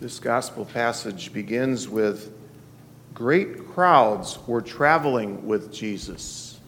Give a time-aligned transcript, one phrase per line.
[0.00, 2.32] This gospel passage begins with
[3.12, 6.58] Great crowds were traveling with Jesus.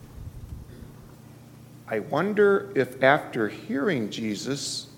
[1.88, 4.88] I wonder if after hearing Jesus,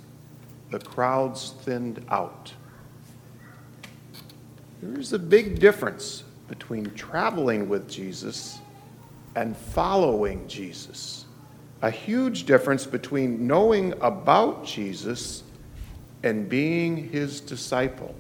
[0.73, 2.53] the crowds thinned out.
[4.83, 8.59] There is a big difference between traveling with Jesus
[9.37, 11.27] and following Jesus.
[11.83, 15.45] A huge difference between knowing about Jesus
[16.25, 18.13] and being his disciple.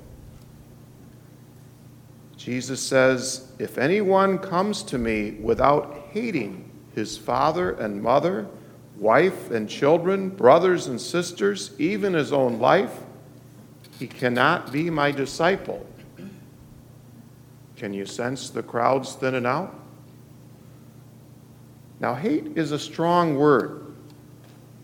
[2.45, 8.47] Jesus says, If anyone comes to me without hating his father and mother,
[8.99, 13.01] wife and children, brothers and sisters, even his own life,
[13.99, 15.87] he cannot be my disciple.
[17.77, 19.75] Can you sense the crowds thinning out?
[21.99, 23.87] Now, hate is a strong word.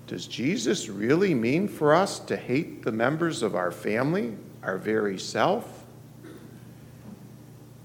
[0.07, 5.19] Does Jesus really mean for us to hate the members of our family, our very
[5.19, 5.80] self?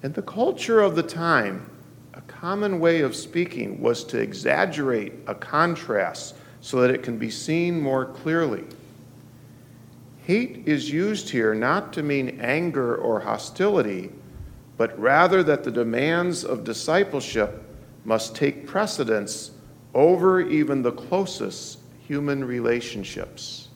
[0.03, 1.69] In the culture of the time,
[2.13, 7.29] a common way of speaking was to exaggerate a contrast so that it can be
[7.29, 8.63] seen more clearly.
[10.23, 14.11] Hate is used here not to mean anger or hostility,
[14.77, 17.63] but rather that the demands of discipleship
[18.03, 19.51] must take precedence
[19.93, 23.69] over even the closest human relationships.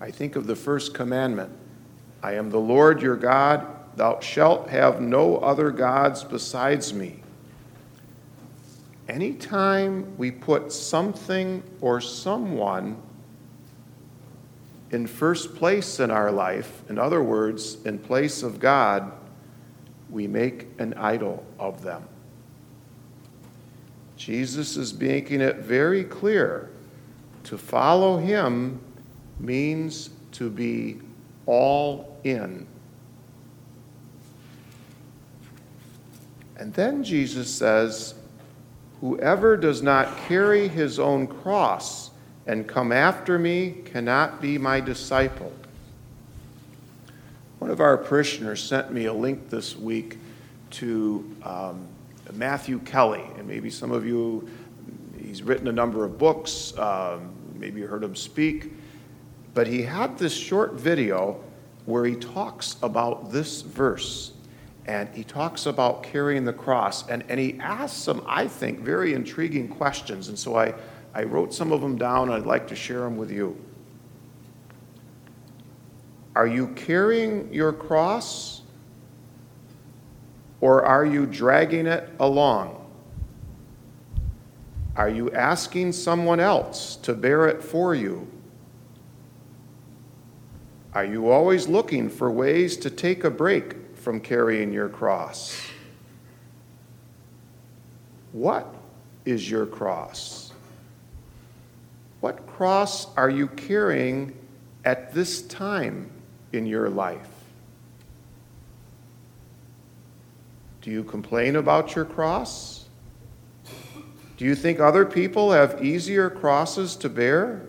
[0.00, 1.52] I think of the first commandment
[2.22, 3.66] I am the Lord your God
[3.96, 7.20] Thou shalt have no other gods besides me.
[9.08, 12.96] Anytime we put something or someone
[14.90, 19.12] in first place in our life, in other words, in place of God,
[20.10, 22.02] we make an idol of them.
[24.16, 26.70] Jesus is making it very clear
[27.44, 28.80] to follow him
[29.38, 31.00] means to be
[31.46, 32.66] all in
[36.56, 38.14] And then Jesus says,
[39.00, 42.10] Whoever does not carry his own cross
[42.46, 45.52] and come after me cannot be my disciple.
[47.58, 50.18] One of our parishioners sent me a link this week
[50.72, 51.86] to um,
[52.32, 54.48] Matthew Kelly, and maybe some of you,
[55.18, 58.72] he's written a number of books, um, maybe you heard him speak,
[59.54, 61.42] but he had this short video
[61.86, 64.33] where he talks about this verse
[64.86, 69.14] and he talks about carrying the cross and, and he asks some i think very
[69.14, 70.28] intriguing questions.
[70.28, 70.74] And so I,
[71.14, 72.28] I wrote some of them down.
[72.28, 73.56] And i'd like to share them with you.
[76.36, 78.62] Are you carrying your cross
[80.60, 82.80] or are you dragging it along?
[84.96, 88.28] Are you asking someone else to bear it for you?
[90.92, 95.58] Are you always looking for ways to take a break from carrying your cross.
[98.32, 98.74] What
[99.24, 100.52] is your cross?
[102.20, 104.36] What cross are you carrying
[104.84, 106.10] at this time
[106.52, 107.30] in your life?
[110.82, 112.84] Do you complain about your cross?
[114.36, 117.62] Do you think other people have easier crosses to bear?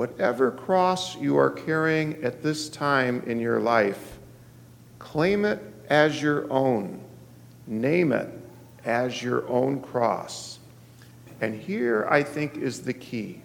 [0.00, 4.18] Whatever cross you are carrying at this time in your life,
[4.98, 7.02] claim it as your own.
[7.66, 8.30] Name it
[8.86, 10.58] as your own cross.
[11.42, 13.42] And here, I think, is the key.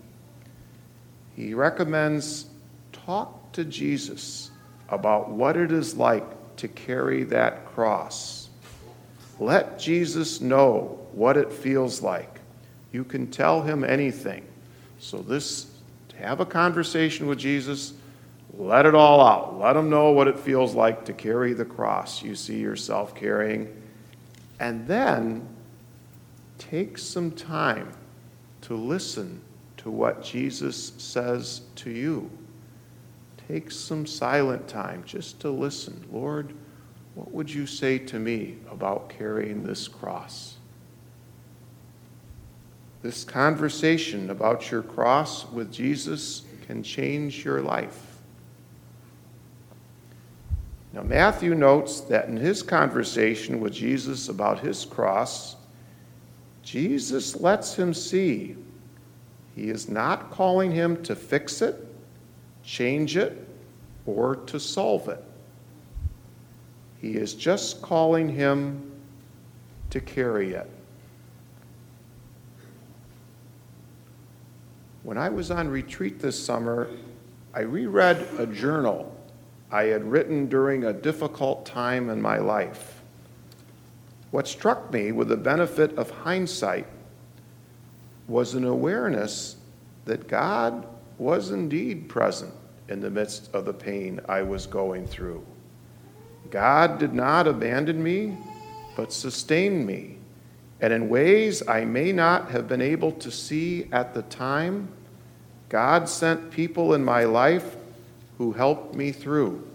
[1.36, 2.46] He recommends
[2.94, 4.50] talk to Jesus
[4.88, 8.48] about what it is like to carry that cross.
[9.42, 12.40] Let Jesus know what it feels like.
[12.94, 14.46] You can tell him anything.
[15.00, 15.75] So, this
[16.18, 17.94] have a conversation with Jesus.
[18.58, 19.60] Let it all out.
[19.60, 23.82] Let him know what it feels like to carry the cross you see yourself carrying.
[24.60, 25.48] And then
[26.58, 27.92] take some time
[28.62, 29.42] to listen
[29.78, 32.30] to what Jesus says to you.
[33.48, 36.04] Take some silent time just to listen.
[36.12, 36.54] Lord,
[37.14, 40.56] what would you say to me about carrying this cross?
[43.06, 48.18] This conversation about your cross with Jesus can change your life.
[50.92, 55.56] Now, Matthew notes that in his conversation with Jesus about his cross,
[56.64, 58.56] Jesus lets him see
[59.56, 61.76] he is not calling him to fix it,
[62.64, 63.48] change it,
[64.08, 65.24] or to solve it.
[67.00, 68.92] He is just calling him
[69.92, 70.72] to carry it.
[75.06, 76.90] When I was on retreat this summer,
[77.54, 79.16] I reread a journal
[79.72, 83.04] I had written during a difficult time in my life.
[84.32, 86.88] What struck me with the benefit of hindsight
[88.28, 89.58] was an awareness
[90.06, 90.88] that God
[91.20, 92.52] was indeed present
[92.90, 95.46] in the midst of the pain I was going through.
[96.50, 98.36] God did not abandon me,
[98.96, 100.18] but sustained me.
[100.82, 104.90] And in ways I may not have been able to see at the time,
[105.70, 107.76] God sent people in my life
[108.38, 109.66] who helped me through.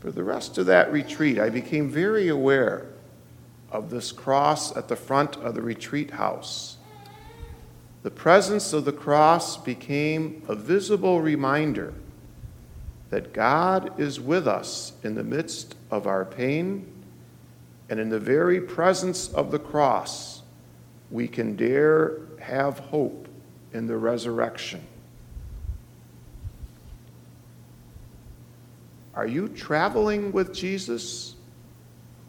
[0.00, 2.86] For the rest of that retreat, I became very aware
[3.70, 6.76] of this cross at the front of the retreat house.
[8.02, 11.94] The presence of the cross became a visible reminder
[13.10, 16.91] that God is with us in the midst of our pain,
[17.92, 20.40] and in the very presence of the cross,
[21.10, 23.28] we can dare have hope
[23.74, 24.80] in the resurrection.
[29.14, 31.34] Are you traveling with Jesus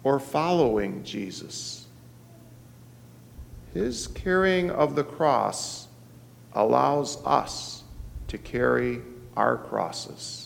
[0.04, 1.88] or following Jesus?
[3.74, 5.88] His carrying of the cross
[6.51, 7.83] allows us
[8.27, 9.01] to carry
[9.38, 10.42] our crosses.